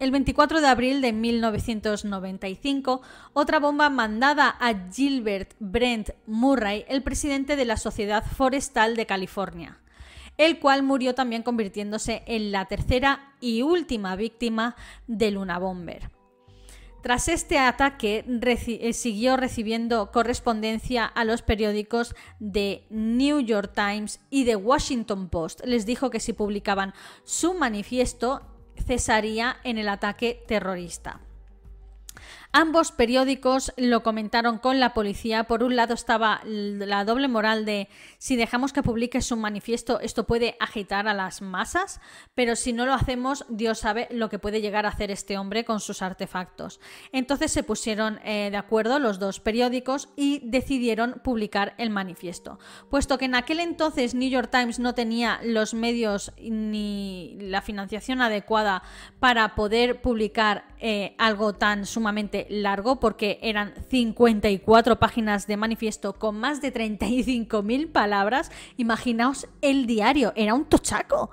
[0.00, 3.00] El 24 de abril de 1995,
[3.32, 9.78] otra bomba mandada a Gilbert Brent Murray, el presidente de la Sociedad Forestal de California,
[10.36, 14.74] el cual murió también convirtiéndose en la tercera y última víctima
[15.06, 16.10] de Luna Bomber.
[17.04, 24.46] Tras este ataque, eh, siguió recibiendo correspondencia a los periódicos de New York Times y
[24.46, 25.60] The Washington Post.
[25.66, 28.40] Les dijo que si publicaban su manifiesto,
[28.76, 31.20] cesaría en el ataque terrorista.
[32.56, 35.42] Ambos periódicos lo comentaron con la policía.
[35.42, 37.88] Por un lado estaba la doble moral de
[38.18, 42.00] si dejamos que publique su manifiesto, esto puede agitar a las masas,
[42.36, 45.64] pero si no lo hacemos, Dios sabe lo que puede llegar a hacer este hombre
[45.64, 46.78] con sus artefactos.
[47.10, 52.60] Entonces se pusieron eh, de acuerdo los dos periódicos y decidieron publicar el manifiesto.
[52.88, 58.22] Puesto que en aquel entonces New York Times no tenía los medios ni la financiación
[58.22, 58.84] adecuada
[59.18, 66.38] para poder publicar eh, algo tan sumamente largo porque eran 54 páginas de manifiesto con
[66.38, 68.50] más de 35.000 palabras.
[68.76, 71.30] Imaginaos el diario, era un tochaco.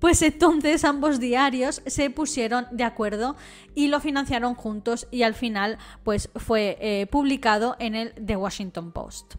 [0.00, 3.36] Pues entonces ambos diarios se pusieron de acuerdo
[3.74, 8.92] y lo financiaron juntos y al final pues fue eh, publicado en el The Washington
[8.92, 9.36] Post.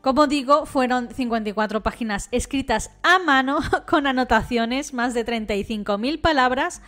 [0.00, 6.80] Como digo, fueron 54 páginas escritas a mano con anotaciones, más de 35.000 palabras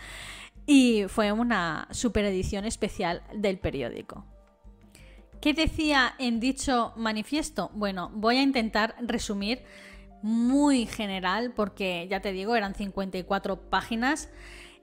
[0.71, 4.23] y fue una superedición especial del periódico.
[5.41, 7.71] ¿Qué decía en dicho manifiesto?
[7.73, 9.63] Bueno, voy a intentar resumir
[10.21, 14.29] muy general porque ya te digo, eran 54 páginas.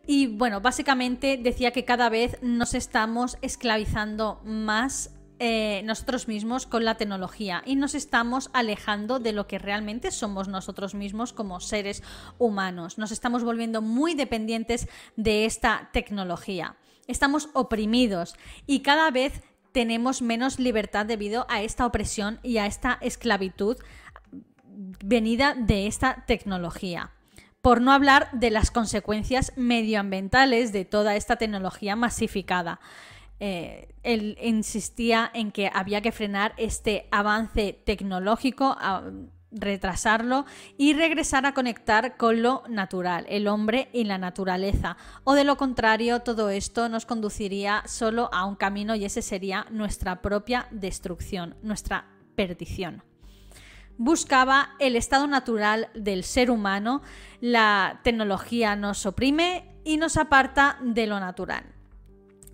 [0.09, 6.85] Y bueno, básicamente decía que cada vez nos estamos esclavizando más eh, nosotros mismos con
[6.85, 12.03] la tecnología y nos estamos alejando de lo que realmente somos nosotros mismos como seres
[12.39, 12.97] humanos.
[12.97, 16.77] Nos estamos volviendo muy dependientes de esta tecnología.
[17.07, 18.35] Estamos oprimidos
[18.67, 23.77] y cada vez tenemos menos libertad debido a esta opresión y a esta esclavitud
[25.05, 27.11] venida de esta tecnología.
[27.61, 32.79] por no hablar de las consecuencias medioambientales de toda esta tecnología masificada.
[33.41, 38.77] Eh, él insistía en que había que frenar este avance tecnológico,
[39.51, 40.45] retrasarlo
[40.77, 44.97] y regresar a conectar con lo natural, el hombre y la naturaleza.
[45.25, 49.67] O de lo contrario, todo esto nos conduciría solo a un camino y ese sería
[49.71, 53.03] nuestra propia destrucción, nuestra perdición.
[53.99, 57.01] Buscaba el estado natural del ser humano,
[57.41, 61.65] la tecnología nos oprime y nos aparta de lo natural,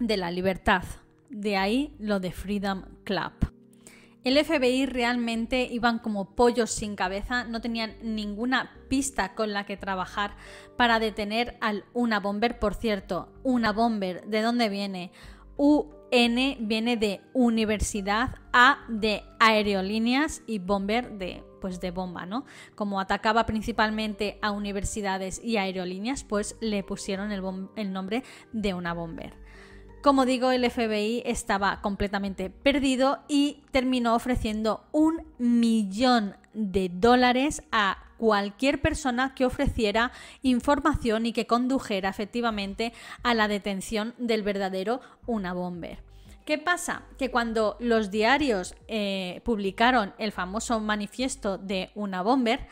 [0.07, 0.83] de la libertad.
[1.31, 3.33] De ahí lo de Freedom Club.
[4.25, 9.77] El FBI realmente iban como pollos sin cabeza, no tenían ninguna pista con la que
[9.77, 10.37] trabajar
[10.77, 12.61] para detener al Una Bomber.
[12.61, 15.11] Por cierto, Una Bomber, ¿de dónde viene?
[15.57, 22.45] UN viene de universidad, A de aerolíneas y Bomber de pues de bomba, ¿no?
[22.75, 27.41] Como atacaba principalmente a universidades y aerolíneas, pues le pusieron el,
[27.77, 29.33] el nombre de una bomber.
[30.03, 37.99] Como digo, el FBI estaba completamente perdido y terminó ofreciendo un millón de dólares a
[38.19, 40.11] cualquier persona que ofreciera
[40.43, 46.03] información y que condujera efectivamente a la detención del verdadero Una Bomber.
[46.45, 47.03] ¿Qué pasa?
[47.17, 52.67] Que cuando los diarios eh, publicaron el famoso manifiesto de Una Bomber,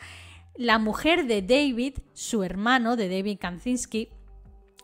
[0.55, 4.09] la mujer de David, su hermano de David Kanzinski,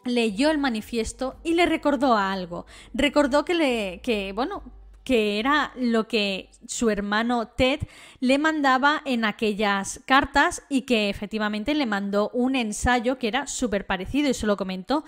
[0.07, 2.65] leyó el manifiesto y le recordó algo.
[2.93, 4.63] Recordó que le, que, bueno,
[5.07, 7.79] que era lo que su hermano Ted
[8.19, 13.85] le mandaba en aquellas cartas y que efectivamente le mandó un ensayo que era súper
[13.85, 15.05] parecido y se lo comentó.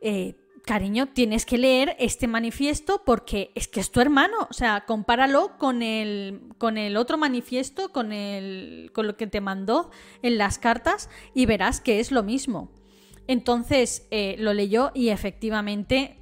[0.00, 4.48] Eh, cariño, tienes que leer este manifiesto porque es que es tu hermano.
[4.48, 9.40] O sea, compáralo con el, con el otro manifiesto, con, el, con lo que te
[9.40, 9.90] mandó
[10.22, 12.70] en las cartas y verás que es lo mismo.
[13.26, 16.18] Entonces eh, lo leyó y efectivamente,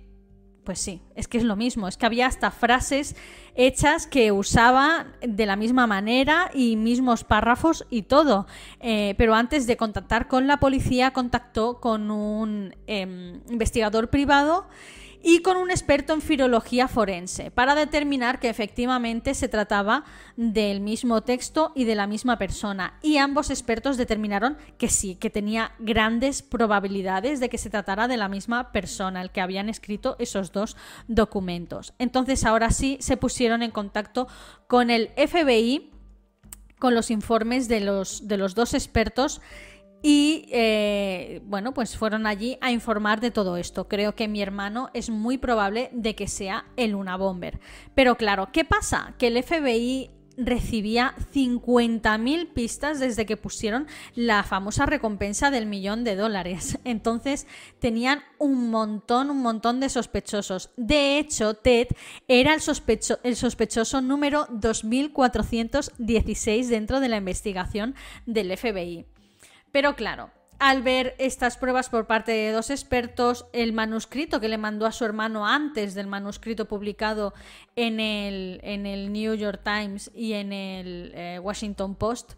[0.65, 3.17] pues sí, es que es lo mismo, es que había hasta frases
[3.55, 8.47] hechas que usaba de la misma manera y mismos párrafos y todo.
[8.81, 14.69] Eh, pero antes de contactar con la policía, contactó con un em, investigador privado
[15.23, 20.05] y con un experto en filología forense para determinar que efectivamente se trataba
[20.37, 22.99] del mismo texto y de la misma persona.
[23.03, 28.17] Y ambos expertos determinaron que sí, que tenía grandes probabilidades de que se tratara de
[28.17, 30.77] la misma persona, el que habían escrito esos dos
[31.09, 31.95] documentos.
[31.99, 34.29] Entonces ahora sí se pusieron en contacto
[34.67, 35.91] con el FBI
[36.81, 39.43] con los informes de los, de los dos expertos
[40.03, 43.89] y eh, bueno, pues fueron allí a informar de todo esto.
[43.89, 47.61] Creo que mi hermano es muy probable de que sea el Luna Bomber.
[47.95, 49.15] Pero claro, ¿qué pasa?
[49.19, 56.17] Que el FBI recibía 50.000 pistas desde que pusieron la famosa recompensa del millón de
[56.17, 56.79] dólares.
[56.85, 57.47] Entonces
[57.79, 60.71] tenían un montón, un montón de sospechosos.
[60.77, 61.89] De hecho, Ted
[62.27, 69.05] era el, sospecho el sospechoso número 2416 dentro de la investigación del FBI.
[69.73, 70.31] Pero claro,
[70.61, 74.93] al ver estas pruebas por parte de dos expertos, el manuscrito que le mandó a
[74.93, 77.33] su hermano antes del manuscrito publicado
[77.77, 82.35] en el, en el New York Times y en el eh, Washington Post,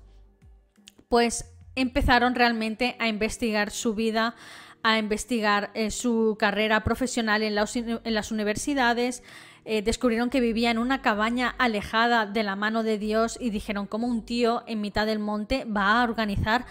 [1.08, 4.36] pues empezaron realmente a investigar su vida,
[4.84, 9.24] a investigar eh, su carrera profesional en, las universidades.
[9.64, 13.88] Eh, descubrieron que vivía en una cabaña alejada de la mano de Dios y dijeron
[13.88, 16.66] cómo un tío en mitad del monte va a organizar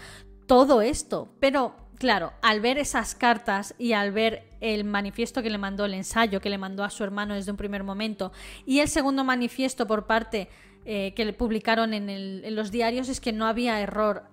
[0.46, 1.28] todo esto.
[1.40, 5.94] Pero claro, al ver esas cartas y al ver el manifiesto que le mandó, el
[5.94, 8.32] ensayo que le mandó a su hermano desde un primer momento,
[8.66, 10.48] y el segundo manifiesto por parte
[10.84, 14.24] eh, que le publicaron en, en los diarios, es que no había error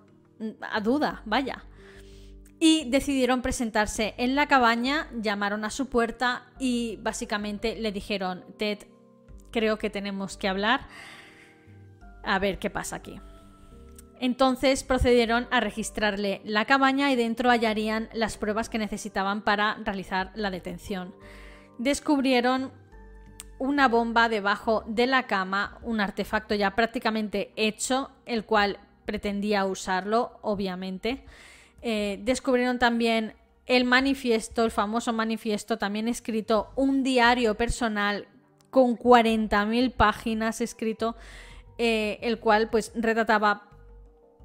[0.60, 1.64] a duda, vaya.
[2.58, 8.78] Y decidieron presentarse en la cabaña, llamaron a su puerta y básicamente le dijeron, Ted,
[9.50, 10.88] creo que tenemos que hablar.
[12.22, 13.18] A ver qué pasa aquí.
[14.20, 20.30] Entonces procedieron a registrarle la cabaña y dentro hallarían las pruebas que necesitaban para realizar
[20.34, 21.14] la detención.
[21.78, 22.70] Descubrieron
[23.58, 30.38] una bomba debajo de la cama, un artefacto ya prácticamente hecho, el cual pretendía usarlo,
[30.42, 31.24] obviamente.
[31.80, 38.28] Eh, descubrieron también el manifiesto, el famoso manifiesto, también escrito, un diario personal
[38.68, 41.16] con 40.000 páginas escrito,
[41.78, 43.69] eh, el cual pues retrataba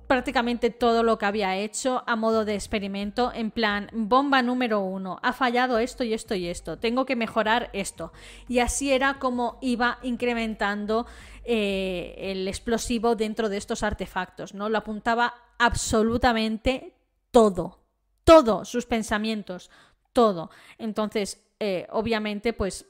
[0.07, 5.19] prácticamente todo lo que había hecho a modo de experimento, en plan, bomba número uno,
[5.23, 8.11] ha fallado esto y esto y esto, tengo que mejorar esto.
[8.47, 11.05] Y así era como iba incrementando
[11.43, 14.69] eh, el explosivo dentro de estos artefactos, ¿no?
[14.69, 16.95] Lo apuntaba absolutamente
[17.31, 17.79] todo,
[18.23, 19.69] todo, sus pensamientos,
[20.13, 20.49] todo.
[20.77, 22.85] Entonces, eh, obviamente, pues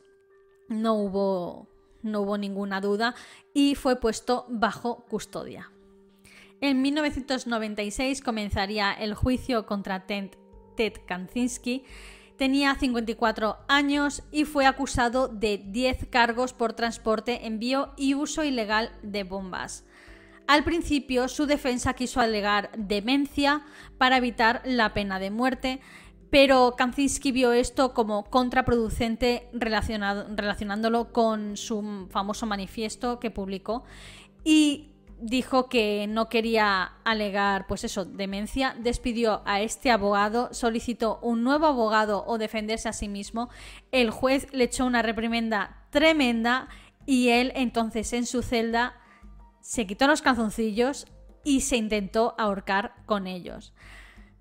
[0.67, 1.69] no hubo,
[2.01, 3.15] no hubo ninguna duda
[3.53, 5.71] y fue puesto bajo custodia.
[6.61, 10.31] En 1996 comenzaría el juicio contra Ted,
[10.75, 11.83] Ted Kaczynski.
[12.37, 18.91] Tenía 54 años y fue acusado de 10 cargos por transporte, envío y uso ilegal
[19.03, 19.85] de bombas.
[20.47, 23.65] Al principio, su defensa quiso alegar demencia
[23.97, 25.79] para evitar la pena de muerte,
[26.29, 33.85] pero Kaczynski vio esto como contraproducente relacionándolo con su famoso manifiesto que publicó
[34.43, 34.94] y
[35.25, 41.65] dijo que no quería alegar, pues eso, demencia, despidió a este abogado, solicitó un nuevo
[41.65, 43.49] abogado o defenderse a sí mismo,
[43.91, 46.67] el juez le echó una reprimenda tremenda
[47.07, 48.97] y él entonces en su celda
[49.61, 51.07] se quitó los calzoncillos
[51.43, 53.73] y se intentó ahorcar con ellos.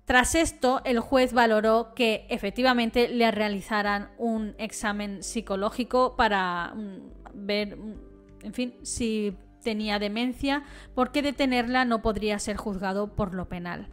[0.05, 6.97] Tras esto, el juez valoró que efectivamente le realizaran un examen psicológico para mm,
[7.33, 7.95] ver, mm,
[8.43, 10.63] en fin, si tenía demencia,
[10.93, 13.89] porque detenerla no podría ser juzgado por lo penal.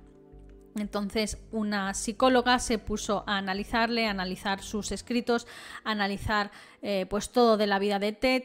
[0.77, 5.47] Entonces, una psicóloga se puso a analizarle, a analizar sus escritos,
[5.83, 6.51] a analizar
[6.83, 8.43] eh, pues todo de la vida de Ted,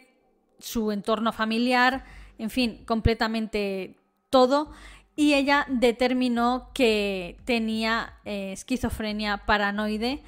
[0.58, 2.06] su entorno familiar,
[2.38, 3.98] en fin, completamente
[4.30, 4.72] todo.
[5.16, 10.24] Y ella determinó que tenía eh, esquizofrenia paranoide,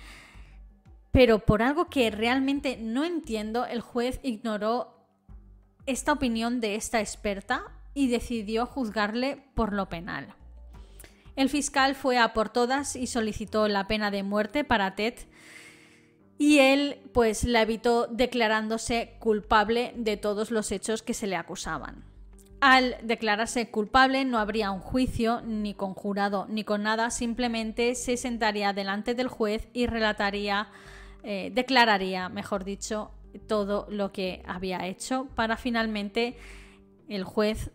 [1.11, 4.98] pero por algo que realmente no entiendo, el juez ignoró
[5.91, 7.63] esta opinión de esta experta
[7.93, 10.35] y decidió juzgarle por lo penal.
[11.35, 15.15] El fiscal fue a por todas y solicitó la pena de muerte para Ted
[16.37, 22.03] y él pues la evitó declarándose culpable de todos los hechos que se le acusaban.
[22.61, 28.17] Al declararse culpable no habría un juicio ni con jurado ni con nada, simplemente se
[28.17, 30.67] sentaría delante del juez y relataría,
[31.23, 33.11] eh, declararía, mejor dicho,
[33.47, 36.37] todo lo que había hecho para finalmente
[37.07, 37.71] el juez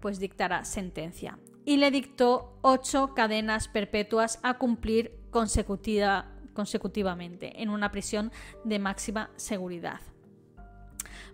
[0.00, 7.90] pues dictará sentencia y le dictó ocho cadenas perpetuas a cumplir consecutiva, consecutivamente en una
[7.90, 8.30] prisión
[8.64, 10.00] de máxima seguridad.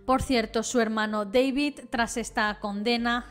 [0.06, 3.26] Por cierto, su hermano David, tras esta condena,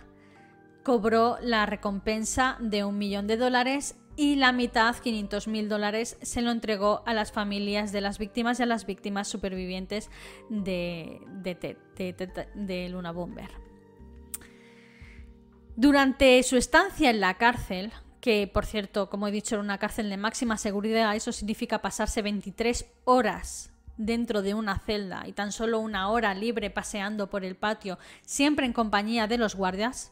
[0.83, 6.41] cobró la recompensa de un millón de dólares y la mitad, 500 mil dólares, se
[6.41, 10.09] lo entregó a las familias de las víctimas y a las víctimas supervivientes
[10.49, 11.21] de,
[12.53, 13.49] de Luna Bomber.
[15.77, 20.09] Durante su estancia en la cárcel, que por cierto, como he dicho, era una cárcel
[20.09, 25.79] de máxima seguridad, eso significa pasarse 23 horas dentro de una celda y tan solo
[25.79, 30.11] una hora libre paseando por el patio, siempre en compañía de los guardias,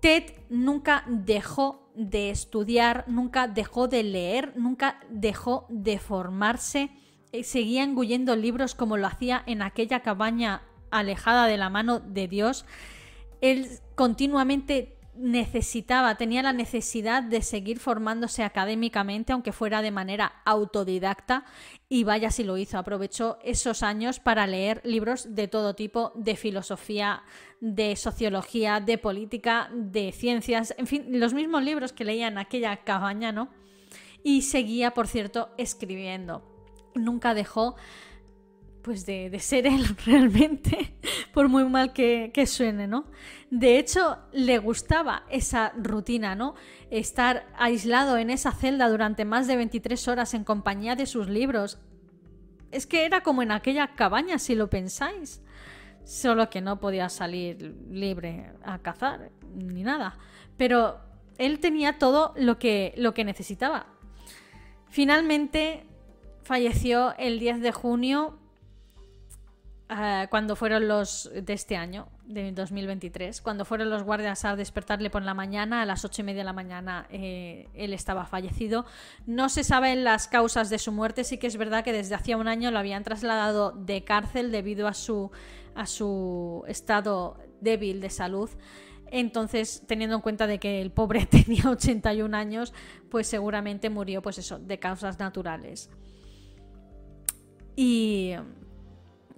[0.00, 6.90] Ted nunca dejó de estudiar, nunca dejó de leer, nunca dejó de formarse,
[7.32, 12.28] eh, seguía engullendo libros como lo hacía en aquella cabaña alejada de la mano de
[12.28, 12.64] Dios.
[13.40, 21.44] Él continuamente necesitaba, tenía la necesidad de seguir formándose académicamente, aunque fuera de manera autodidacta,
[21.88, 22.78] y vaya si lo hizo.
[22.78, 27.22] Aprovechó esos años para leer libros de todo tipo, de filosofía,
[27.60, 32.76] de sociología, de política, de ciencias, en fin, los mismos libros que leía en aquella
[32.78, 33.48] cabaña, ¿no?
[34.22, 36.42] Y seguía, por cierto, escribiendo.
[36.94, 37.76] Nunca dejó
[38.82, 40.94] pues de, ser él realmente,
[41.32, 43.04] por muy mal que, suene, ¿no?
[43.50, 46.54] De hecho, le gustaba esa rutina, ¿no?
[46.90, 51.78] Estar aislado en esa celda durante más de 23 horas en compañía de sus libros.
[52.70, 55.42] Es que era como en aquella cabaña, si lo pensáis.
[56.04, 60.18] Solo que no podía salir libre a cazar, ni nada.
[60.56, 61.00] Pero
[61.36, 63.86] él tenía todo lo que, lo que necesitaba.
[64.90, 65.84] Finalmente
[66.42, 68.38] falleció el 10 de junio
[69.90, 75.08] Ah, cuando fueron los de este año, de 2023, cuando fueron los guardias a despertarle
[75.08, 78.84] por la mañana, a las ocho y media de la mañana eh, él estaba fallecido.
[79.24, 82.36] No se saben las causas de su muerte, sí que es verdad que desde hacía
[82.36, 85.30] un año lo habían trasladado de cárcel debido a su,
[85.74, 88.50] a su estado débil de salud.
[89.10, 92.74] Entonces, teniendo en cuenta de que el pobre tenía 81 años,
[93.10, 95.88] pues seguramente murió, pues eso, de causas naturales.
[97.74, 98.34] Y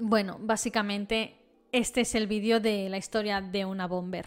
[0.00, 1.36] bueno, básicamente
[1.72, 4.26] este es el vídeo de la historia de una bomber.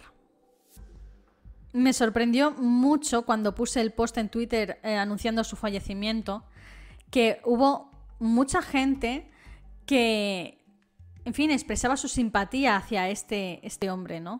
[1.73, 6.43] Me sorprendió mucho cuando puse el post en Twitter eh, anunciando su fallecimiento,
[7.09, 9.29] que hubo mucha gente
[9.85, 10.63] que,
[11.25, 14.39] en fin, expresaba su simpatía hacia este, este hombre, ¿no?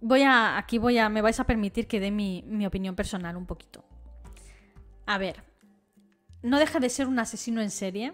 [0.00, 3.36] Voy a, aquí voy a, me vais a permitir que dé mi, mi opinión personal
[3.36, 3.84] un poquito.
[5.06, 5.42] a ver,
[6.42, 8.12] no deja de ser un asesino en serie.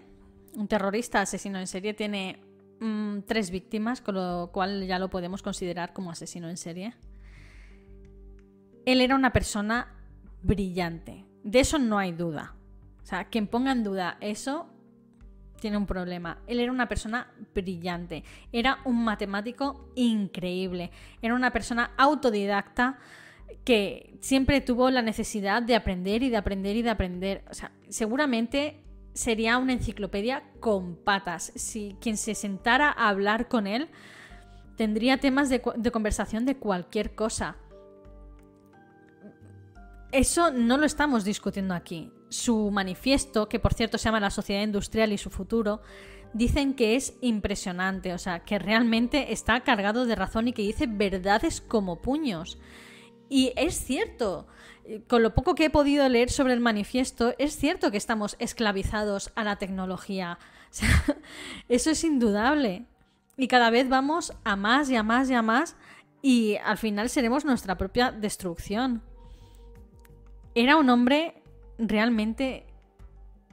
[0.55, 2.39] Un terrorista asesino en serie tiene
[2.79, 6.93] mm, tres víctimas, con lo cual ya lo podemos considerar como asesino en serie.
[8.85, 9.95] Él era una persona
[10.41, 11.25] brillante.
[11.43, 12.55] De eso no hay duda.
[13.03, 14.69] O sea, quien ponga en duda eso
[15.59, 16.39] tiene un problema.
[16.47, 20.91] Él era una persona brillante, era un matemático increíble,
[21.21, 22.97] era una persona autodidacta
[23.63, 27.43] que siempre tuvo la necesidad de aprender y de aprender y de aprender.
[27.49, 28.83] O sea, seguramente
[29.13, 31.51] sería una enciclopedia con patas.
[31.55, 33.89] Si quien se sentara a hablar con él
[34.75, 37.57] tendría temas de, conversación de cualquier cosa.
[40.11, 44.63] Eso no lo estamos discutiendo aquí su manifiesto, que por cierto se llama La sociedad
[44.63, 45.81] industrial y su futuro,
[46.33, 50.87] dicen que es impresionante, o sea, que realmente está cargado de razón y que dice
[50.87, 52.57] verdades como puños.
[53.29, 54.47] Y es cierto,
[55.07, 59.31] con lo poco que he podido leer sobre el manifiesto, es cierto que estamos esclavizados
[59.35, 60.39] a la tecnología.
[61.69, 62.85] Eso es indudable.
[63.37, 65.75] Y cada vez vamos a más y a más y a más
[66.21, 69.01] y al final seremos nuestra propia destrucción.
[70.55, 71.41] Era un hombre
[71.77, 72.65] realmente,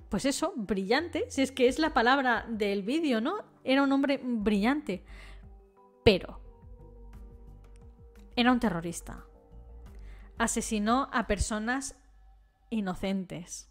[0.08, 3.44] pues eso, brillante, si es que es la palabra del vídeo, ¿no?
[3.62, 5.04] Era un hombre brillante,
[6.02, 6.40] pero
[8.34, 9.24] era un terrorista.
[10.38, 11.96] Asesinó a personas
[12.70, 13.70] inocentes.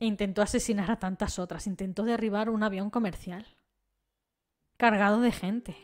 [0.00, 1.66] E intentó asesinar a tantas otras.
[1.66, 3.46] Intentó derribar un avión comercial
[4.76, 5.76] cargado de gente.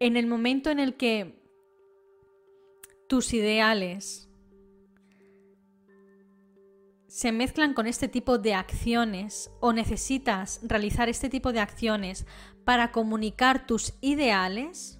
[0.00, 1.42] En el momento en el que
[3.08, 4.28] tus ideales
[7.08, 12.26] se mezclan con este tipo de acciones o necesitas realizar este tipo de acciones
[12.64, 14.97] para comunicar tus ideales,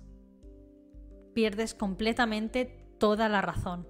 [1.38, 2.64] pierdes completamente
[2.98, 3.86] toda la razón.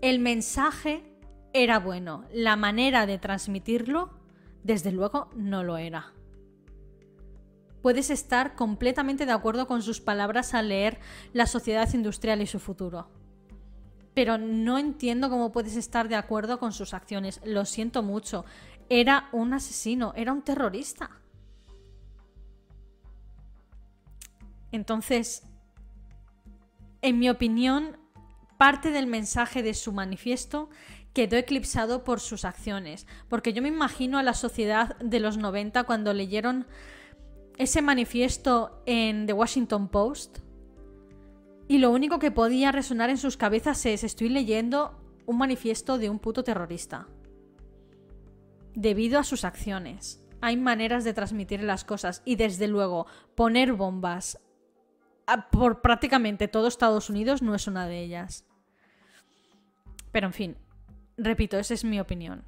[0.00, 1.04] El mensaje
[1.52, 4.08] era bueno, la manera de transmitirlo,
[4.64, 6.14] desde luego, no lo era.
[7.82, 10.98] Puedes estar completamente de acuerdo con sus palabras al leer
[11.34, 13.10] La sociedad industrial y su futuro
[14.14, 17.40] pero no entiendo cómo puedes estar de acuerdo con sus acciones.
[17.44, 18.44] Lo siento mucho.
[18.90, 21.10] Era un asesino, era un terrorista.
[24.70, 25.44] Entonces,
[27.02, 27.98] en mi opinión,
[28.56, 30.70] parte del mensaje de su manifiesto
[31.12, 33.06] quedó eclipsado por sus acciones.
[33.28, 36.66] Porque yo me imagino a la sociedad de los 90 cuando leyeron
[37.58, 40.38] ese manifiesto en The Washington Post
[41.68, 46.10] y lo único que podía resonar en sus cabezas es estoy leyendo un manifiesto de
[46.10, 47.08] un puto terrorista.
[48.74, 50.22] Debido a sus acciones.
[50.40, 54.40] Hay maneras de transmitir las cosas y desde luego poner bombas
[55.50, 58.44] por prácticamente todo Estados Unidos no es una de ellas.
[60.10, 60.56] Pero en fin,
[61.16, 62.44] repito, esa es mi opinión.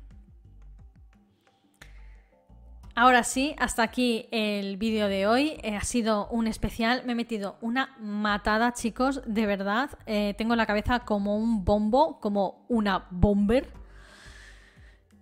[2.96, 5.58] Ahora sí, hasta aquí el vídeo de hoy.
[5.62, 7.02] Eh, ha sido un especial.
[7.04, 9.90] Me he metido una matada, chicos, de verdad.
[10.06, 13.72] Eh, tengo la cabeza como un bombo, como una bomber.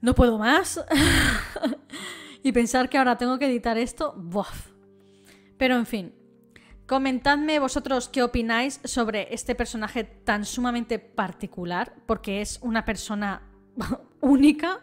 [0.03, 0.85] No puedo más.
[2.43, 4.73] y pensar que ahora tengo que editar esto, ¡bof!
[5.57, 6.15] Pero en fin,
[6.93, 13.41] comentadme vosotros qué opináis sobre este personaje tan sumamente particular, porque es una persona
[14.21, 14.81] única.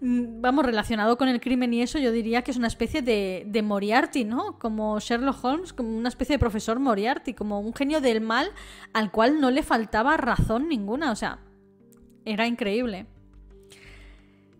[0.00, 3.62] Vamos, relacionado con el crimen y eso, yo diría que es una especie de, de,
[3.62, 4.58] Moriarty, ¿no?
[4.58, 8.50] Como Sherlock Holmes, como una especie de profesor Moriarty, como un genio del mal
[8.92, 11.38] al cual no le faltaba razón ninguna, o sea,
[12.24, 13.06] era increíble.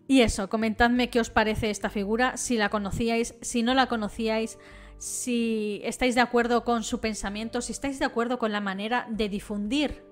[0.07, 4.57] Y eso, comentadme qué os parece esta figura, si la conocíais, si no la conocíais,
[4.97, 9.29] si estáis de acuerdo con su pensamiento, si estáis de acuerdo con la manera de
[9.29, 10.03] difundir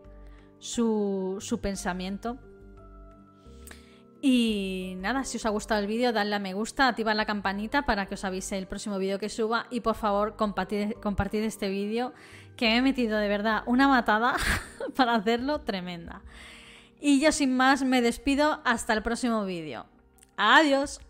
[0.60, 2.38] su, su pensamiento.
[4.22, 7.82] Y nada, si os ha gustado el vídeo, dadle a me gusta, activad la campanita
[7.84, 11.70] para que os avise el próximo vídeo que suba y por favor compartid, compartid este
[11.70, 12.14] vídeo
[12.56, 14.36] que me he metido de verdad una matada
[14.96, 16.22] para hacerlo tremenda.
[17.00, 19.88] Y yo sin más me despido hasta el próximo vídeo.
[20.38, 21.02] Adiós.